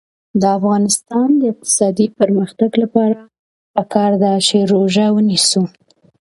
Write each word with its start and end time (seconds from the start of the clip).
د 0.41 0.43
افغانستان 0.57 1.27
د 1.37 1.41
اقتصادي 1.53 2.07
پرمختګ 2.19 2.71
لپاره 2.83 3.17
پکار 3.75 4.11
ده 4.21 4.33
چې 4.47 4.57
روژه 4.71 5.05
ونیسو. 5.11 5.63